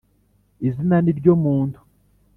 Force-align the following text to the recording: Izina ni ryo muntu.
Izina 0.67 0.97
ni 1.01 1.13
ryo 1.19 1.33
muntu. 1.43 1.79